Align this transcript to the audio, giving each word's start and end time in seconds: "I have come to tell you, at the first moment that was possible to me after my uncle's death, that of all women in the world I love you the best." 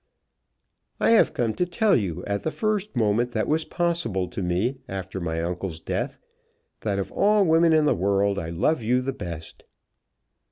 "I 0.99 1.11
have 1.11 1.35
come 1.35 1.53
to 1.53 1.65
tell 1.67 1.95
you, 1.95 2.23
at 2.25 2.41
the 2.41 2.49
first 2.49 2.95
moment 2.95 3.33
that 3.33 3.47
was 3.47 3.65
possible 3.65 4.27
to 4.29 4.41
me 4.41 4.79
after 4.89 5.21
my 5.21 5.43
uncle's 5.43 5.79
death, 5.79 6.17
that 6.79 6.97
of 6.97 7.11
all 7.11 7.45
women 7.45 7.71
in 7.71 7.85
the 7.85 7.93
world 7.93 8.39
I 8.39 8.49
love 8.49 8.81
you 8.81 9.01
the 9.01 9.13
best." 9.13 9.63